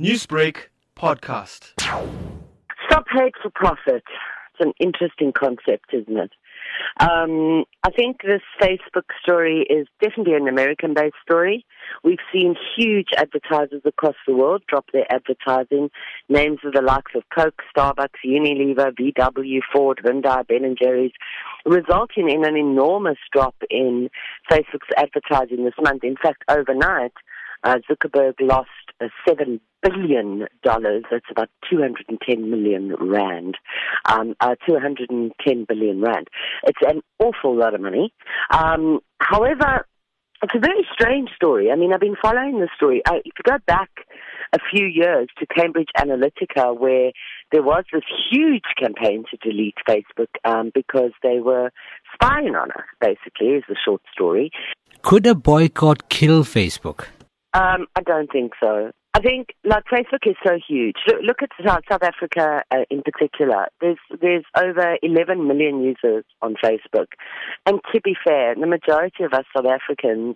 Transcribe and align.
Newsbreak 0.00 0.70
podcast. 0.96 1.72
Stop 1.78 3.04
hate 3.12 3.34
for 3.40 3.50
profit. 3.54 4.02
It's 4.02 4.58
an 4.58 4.72
interesting 4.80 5.32
concept, 5.32 5.92
isn't 5.92 6.16
it? 6.16 6.32
Um, 6.98 7.64
I 7.84 7.90
think 7.90 8.22
this 8.22 8.42
Facebook 8.60 9.04
story 9.22 9.64
is 9.70 9.86
definitely 10.02 10.34
an 10.34 10.48
American 10.48 10.94
based 10.94 11.14
story. 11.22 11.64
We've 12.02 12.18
seen 12.32 12.56
huge 12.76 13.10
advertisers 13.16 13.82
across 13.84 14.16
the 14.26 14.34
world 14.34 14.62
drop 14.68 14.86
their 14.92 15.06
advertising, 15.12 15.90
names 16.28 16.58
of 16.64 16.72
the 16.72 16.82
likes 16.82 17.12
of 17.14 17.22
Coke, 17.32 17.62
Starbucks, 17.76 18.18
Unilever, 18.26 18.90
VW, 18.98 19.60
Ford, 19.72 20.00
Hyundai, 20.04 20.44
Ben 20.44 20.64
and 20.64 20.76
Jerry's, 20.76 21.12
resulting 21.64 22.28
in 22.30 22.44
an 22.44 22.56
enormous 22.56 23.18
drop 23.32 23.54
in 23.70 24.10
Facebook's 24.50 24.90
advertising 24.96 25.64
this 25.64 25.74
month. 25.80 26.02
In 26.02 26.16
fact, 26.16 26.42
overnight, 26.48 27.12
uh, 27.62 27.78
Zuckerberg 27.88 28.34
lost 28.40 28.68
seven 29.26 29.60
billion 29.82 30.46
dollars. 30.62 31.04
That's 31.10 31.26
about 31.30 31.48
210 31.70 32.50
million 32.50 32.94
rand. 32.98 33.56
Um, 34.06 34.34
uh, 34.40 34.54
210 34.66 35.66
billion 35.68 36.00
rand. 36.00 36.28
It's 36.64 36.78
an 36.86 37.02
awful 37.18 37.56
lot 37.56 37.74
of 37.74 37.80
money. 37.80 38.12
Um, 38.50 39.00
however, 39.18 39.86
it's 40.42 40.54
a 40.54 40.58
very 40.58 40.86
strange 40.92 41.30
story. 41.34 41.70
I 41.70 41.76
mean, 41.76 41.92
I've 41.92 42.00
been 42.00 42.16
following 42.20 42.60
the 42.60 42.68
story. 42.76 43.02
Uh, 43.06 43.16
if 43.24 43.32
you 43.38 43.42
go 43.50 43.58
back 43.66 43.90
a 44.52 44.58
few 44.70 44.86
years 44.86 45.28
to 45.38 45.46
Cambridge 45.46 45.88
Analytica, 45.96 46.78
where 46.78 47.12
there 47.50 47.62
was 47.62 47.84
this 47.92 48.02
huge 48.30 48.64
campaign 48.78 49.24
to 49.30 49.36
delete 49.38 49.76
Facebook 49.88 50.28
um, 50.44 50.70
because 50.74 51.12
they 51.22 51.40
were 51.40 51.70
spying 52.14 52.54
on 52.54 52.70
us, 52.72 52.84
basically, 53.00 53.54
is 53.54 53.64
the 53.68 53.76
short 53.84 54.02
story. 54.12 54.50
Could 55.02 55.26
a 55.26 55.34
boycott 55.34 56.08
kill 56.08 56.44
Facebook? 56.44 57.06
Um, 57.54 57.86
I 57.96 58.02
don't 58.02 58.30
think 58.30 58.52
so. 58.60 58.90
I 59.16 59.20
think 59.20 59.54
like 59.62 59.84
Facebook 59.84 60.26
is 60.26 60.34
so 60.44 60.58
huge. 60.66 60.96
Look, 61.06 61.18
look 61.22 61.36
at 61.40 61.50
South, 61.64 61.82
South 61.88 62.02
Africa 62.02 62.64
uh, 62.72 62.78
in 62.90 63.00
particular. 63.02 63.68
There's 63.80 63.98
there's 64.20 64.42
over 64.56 64.96
11 65.04 65.46
million 65.46 65.84
users 65.84 66.24
on 66.42 66.56
Facebook, 66.62 67.06
and 67.64 67.78
to 67.92 68.00
be 68.00 68.16
fair, 68.24 68.56
the 68.56 68.66
majority 68.66 69.22
of 69.22 69.32
us 69.32 69.44
South 69.56 69.66
Africans 69.66 70.34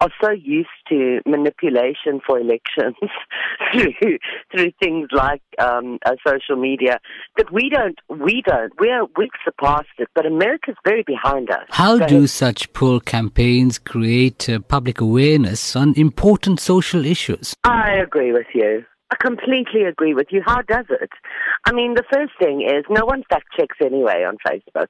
are 0.00 0.10
so 0.22 0.30
used 0.30 0.68
to 0.90 1.20
manipulation 1.26 2.20
for 2.24 2.38
elections 2.38 2.94
through 3.72 4.18
through 4.54 4.70
things 4.80 5.08
like 5.10 5.42
um, 5.60 5.98
uh, 6.06 6.16
social 6.26 6.56
media 6.56 7.00
that 7.36 7.52
we 7.52 7.68
don't 7.68 7.98
we 8.08 8.42
don't 8.46 8.72
we're 8.78 9.04
we've 9.16 9.28
surpassed 9.44 9.88
it. 9.98 10.08
But 10.14 10.26
America's 10.26 10.76
very 10.84 11.02
behind 11.02 11.50
us. 11.50 11.64
How 11.70 11.98
so 11.98 12.06
do 12.06 12.26
such 12.26 12.72
pull 12.72 13.00
campaigns 13.00 13.78
create 13.78 14.48
uh, 14.48 14.60
public 14.60 15.00
awareness 15.00 15.76
on 15.76 15.94
important 15.96 16.60
social 16.60 17.04
issues? 17.04 17.54
I 17.64 17.92
agree 17.92 18.32
with 18.32 18.46
you. 18.54 18.84
I 19.12 19.16
completely 19.16 19.82
agree 19.82 20.14
with 20.14 20.28
you. 20.30 20.40
How 20.46 20.62
does 20.62 20.86
it? 20.88 21.10
I 21.66 21.72
mean, 21.72 21.94
the 21.94 22.04
first 22.12 22.32
thing 22.38 22.62
is 22.62 22.84
no 22.88 23.04
one 23.04 23.24
fact 23.28 23.48
checks 23.58 23.76
anyway 23.84 24.24
on 24.24 24.36
Facebook. 24.46 24.86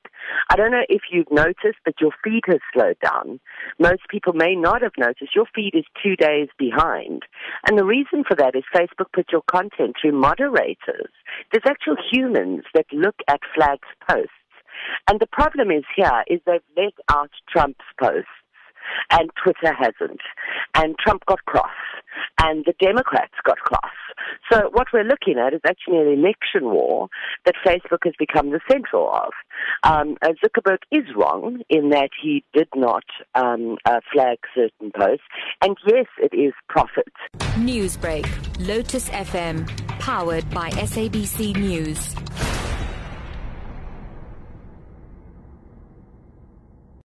I 0.51 0.57
don't 0.57 0.71
know 0.71 0.85
if 0.91 1.03
you've 1.11 1.31
noticed, 1.31 1.79
but 1.87 1.95
your 2.01 2.11
feed 2.23 2.43
has 2.47 2.61
slowed 2.75 2.99
down. 3.01 3.41
Most 3.79 4.03
people 4.11 4.35
may 4.35 4.55
not 4.55 4.83
have 4.83 4.93
noticed. 4.99 5.35
Your 5.35 5.47
feed 5.55 5.73
is 5.75 5.85
two 6.03 6.17
days 6.17 6.49
behind. 6.59 7.23
And 7.67 7.79
the 7.79 7.85
reason 7.85 8.25
for 8.29 8.35
that 8.37 8.55
is 8.55 8.65
Facebook 8.75 9.11
puts 9.15 9.33
your 9.33 9.43
content 9.51 9.97
through 10.01 10.21
moderators. 10.21 11.11
There's 11.51 11.65
actual 11.67 11.97
humans 12.13 12.65
that 12.75 12.87
look 12.93 13.17
at 13.27 13.41
flags 13.55 13.89
posts. 14.07 14.33
And 15.09 15.19
the 15.19 15.27
problem 15.27 15.71
is 15.71 15.85
here 15.97 16.25
is 16.27 16.41
they've 16.45 16.61
let 16.77 16.95
out 17.11 17.31
Trump's 17.51 17.85
posts 17.99 18.29
and 19.11 19.31
Twitter 19.43 19.75
hasn't. 19.75 20.21
And 20.75 20.97
Trump 20.99 21.25
got 21.27 21.45
cross 21.47 21.71
and 22.41 22.65
the 22.65 22.75
Democrats 22.81 23.35
got 23.45 23.59
cross. 23.59 23.93
So 24.53 24.71
what 24.73 24.89
we're 24.93 25.05
looking 25.05 25.39
at 25.39 25.55
is 25.55 25.61
actually 25.67 25.99
an 25.99 26.09
election 26.09 26.71
war 26.71 27.09
that 27.45 27.55
Facebook 27.67 28.05
has 28.05 28.15
become 28.19 28.51
the 28.51 28.61
central 28.71 29.11
of. 29.11 29.33
Um, 29.83 30.17
Zuckerberg 30.23 30.79
is 30.91 31.05
wrong 31.17 31.63
in 31.69 31.91
that 31.91 32.11
he 32.21 32.45
did 32.53 32.69
not 32.75 33.05
um, 33.35 33.77
uh, 33.85 34.01
flag 34.13 34.39
certain 34.55 34.91
posts, 34.97 35.25
and 35.63 35.77
yes, 35.87 36.07
it 36.19 36.35
is 36.37 36.53
profit. 36.69 37.13
Newsbreak, 37.57 38.27
Lotus 38.67 39.09
FM, 39.11 39.69
powered 40.01 40.49
by 40.51 40.71
SABC 40.71 41.57
News. 41.57 42.20